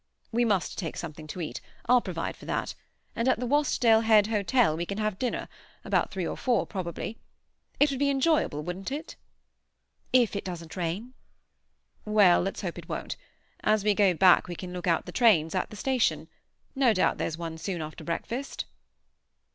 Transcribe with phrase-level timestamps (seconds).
[0.31, 2.73] "We must take something to eat; I'll provide for that.
[3.15, 7.19] And at the Wastdale Head hotel we can have dinner—about three or four, probably.
[7.79, 9.15] It would be enjoyable, wouldn't it?"
[10.11, 11.13] "If it doesn't rain."
[12.03, 13.15] "We'll hope it won't.
[13.59, 16.27] As we go back we can look out the trains at the station.
[16.73, 18.65] No doubt there's one soon after breakfast."